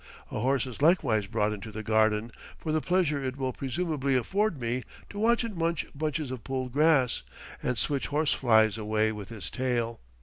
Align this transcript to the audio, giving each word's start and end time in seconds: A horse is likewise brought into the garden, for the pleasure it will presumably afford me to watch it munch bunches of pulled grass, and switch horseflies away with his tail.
A 0.31 0.39
horse 0.39 0.65
is 0.65 0.81
likewise 0.81 1.27
brought 1.27 1.53
into 1.53 1.71
the 1.71 1.83
garden, 1.83 2.31
for 2.57 2.71
the 2.71 2.81
pleasure 2.81 3.23
it 3.23 3.37
will 3.37 3.53
presumably 3.53 4.15
afford 4.15 4.59
me 4.59 4.83
to 5.11 5.19
watch 5.19 5.43
it 5.43 5.55
munch 5.55 5.85
bunches 5.93 6.31
of 6.31 6.43
pulled 6.43 6.73
grass, 6.73 7.21
and 7.61 7.77
switch 7.77 8.07
horseflies 8.07 8.79
away 8.79 9.11
with 9.11 9.29
his 9.29 9.51
tail. 9.51 9.99